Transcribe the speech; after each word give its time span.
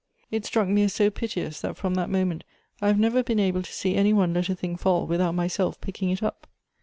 It 0.31 0.45
struck 0.45 0.67
mo 0.67 0.81
as 0.81 0.93
so 0.95 1.11
piteous; 1.11 1.61
that 1.61 1.77
from 1.77 1.93
that 1.93 2.09
moment 2.09 2.43
I 2.81 2.87
have 2.87 2.97
never 2.97 3.21
been 3.21 3.39
able 3.39 3.61
to 3.61 3.71
sec 3.71 3.91
any 3.93 4.13
one 4.13 4.33
let 4.33 4.49
a 4.49 4.55
thing 4.55 4.75
fall 4.75 5.05
without 5.05 5.35
myself 5.35 5.79
pick 5.79 6.01
ing 6.01 6.09
it 6.09 6.23
up. 6.23 6.47